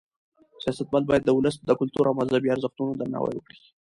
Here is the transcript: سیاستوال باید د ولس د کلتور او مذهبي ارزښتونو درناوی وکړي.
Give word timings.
سیاستوال 0.61 1.03
باید 1.07 1.23
د 1.25 1.29
ولس 1.37 1.55
د 1.61 1.69
کلتور 1.79 2.03
او 2.07 2.15
مذهبي 2.21 2.49
ارزښتونو 2.51 2.91
درناوی 2.99 3.33
وکړي. 3.35 3.57